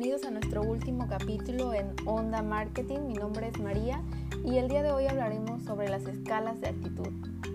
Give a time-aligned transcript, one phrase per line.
[0.00, 3.00] bienvenidos a nuestro último capítulo en Onda Marketing.
[3.00, 4.00] Mi nombre es María
[4.42, 7.08] y el día de hoy hablaremos sobre las escalas de actitud.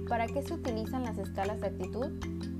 [0.07, 2.11] ¿Para qué se utilizan las escalas de actitud?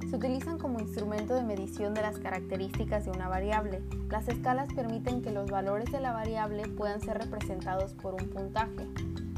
[0.10, 3.84] Se utilizan como instrumento de medición de las características de una variable.
[4.10, 8.88] Las escalas permiten que los valores de la variable puedan ser representados por un puntaje.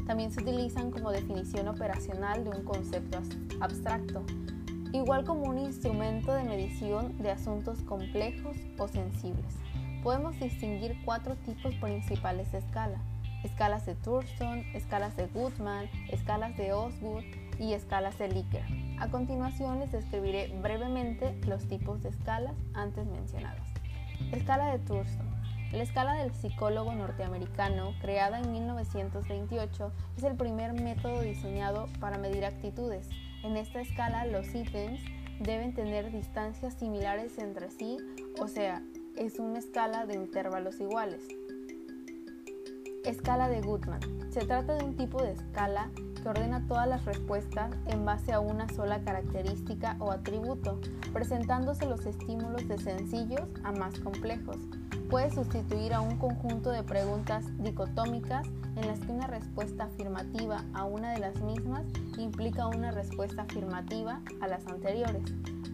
[0.06, 3.18] También se utilizan como definición operacional de un concepto
[3.60, 4.24] abstracto
[4.94, 9.54] igual como un instrumento de medición de asuntos complejos o sensibles.
[10.02, 12.98] Podemos distinguir cuatro tipos principales de escala.
[13.42, 17.24] Escalas de Thurston, escalas de Goodman, escalas de Osgood
[17.58, 18.68] y escalas de Likert.
[19.00, 23.66] A continuación les describiré brevemente los tipos de escalas antes mencionados.
[24.32, 25.26] Escala de Thurston.
[25.72, 32.44] La escala del psicólogo norteamericano, creada en 1928, es el primer método diseñado para medir
[32.44, 33.08] actitudes.
[33.42, 35.00] En esta escala los ítems
[35.40, 37.98] deben tener distancias similares entre sí,
[38.40, 38.82] o sea,
[39.18, 41.20] es una escala de intervalos iguales.
[43.04, 44.00] Escala de Goodman.
[44.30, 45.90] Se trata de un tipo de escala
[46.22, 50.80] que ordena todas las respuestas en base a una sola característica o atributo,
[51.12, 54.58] presentándose los estímulos de sencillos a más complejos.
[55.10, 58.46] Puede sustituir a un conjunto de preguntas dicotómicas
[58.76, 61.82] en las que una respuesta afirmativa a una de las mismas
[62.18, 65.24] implica una respuesta afirmativa a las anteriores.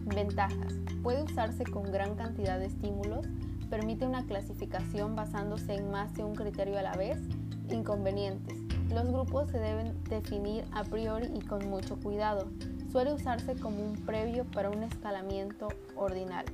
[0.05, 0.73] Ventajas.
[1.01, 3.25] Puede usarse con gran cantidad de estímulos,
[3.69, 7.17] permite una clasificación basándose en más de un criterio a la vez.
[7.69, 8.57] Inconvenientes.
[8.93, 12.47] Los grupos se deben definir a priori y con mucho cuidado.
[12.91, 16.45] Suele usarse como un previo para un escalamiento ordinal.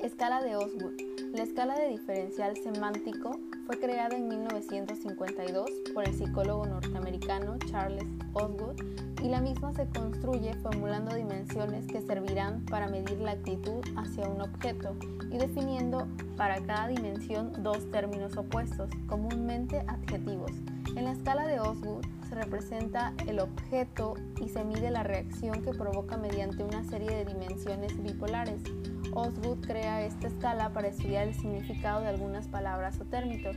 [0.00, 1.13] Escala de Osgood.
[1.34, 8.04] La escala de diferencial semántico fue creada en 1952 por el psicólogo norteamericano Charles
[8.34, 8.80] Osgood
[9.20, 14.42] y la misma se construye formulando dimensiones que servirán para medir la actitud hacia un
[14.42, 14.94] objeto
[15.28, 20.52] y definiendo para cada dimensión dos términos opuestos, comúnmente adjetivos.
[20.96, 25.72] En la escala de Osgood se representa el objeto y se mide la reacción que
[25.72, 28.62] provoca mediante una serie de dimensiones bipolares.
[29.12, 33.56] Osgood crea esta escala para estudiar el significado de algunas palabras o términos,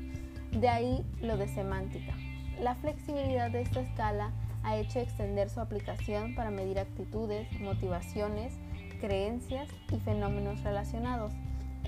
[0.52, 2.16] de ahí lo de semántica.
[2.60, 4.32] La flexibilidad de esta escala
[4.64, 8.58] ha hecho extender su aplicación para medir actitudes, motivaciones,
[9.00, 11.34] creencias y fenómenos relacionados.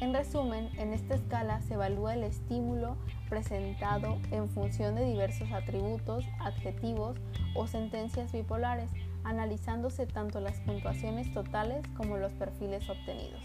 [0.02, 2.96] En resumen, en esta escala se evalúa el estímulo
[3.30, 7.18] presentado en función de diversos atributos, adjetivos
[7.54, 8.90] o sentencias bipolares,
[9.26, 13.44] analizándose tanto las puntuaciones totales como los perfiles obtenidos.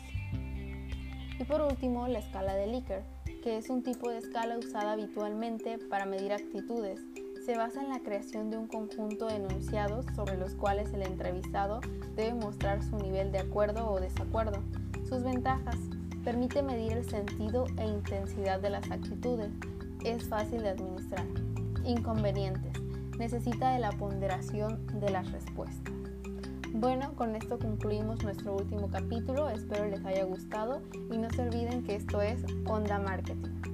[1.41, 3.05] Y por último, la escala de Likert,
[3.43, 7.01] que es un tipo de escala usada habitualmente para medir actitudes.
[7.45, 11.81] Se basa en la creación de un conjunto de enunciados sobre los cuales el entrevistado
[12.15, 14.63] debe mostrar su nivel de acuerdo o desacuerdo.
[15.09, 15.77] Sus ventajas.
[16.25, 19.51] Permite medir el sentido e intensidad de las actitudes.
[20.05, 21.27] Es fácil de administrar.
[21.85, 22.73] Inconvenientes.
[23.19, 25.93] Necesita de la ponderación de las respuestas.
[26.73, 30.83] Bueno, con esto concluimos nuestro último capítulo, espero les haya gustado
[31.13, 33.74] y no se olviden que esto es Onda Marketing.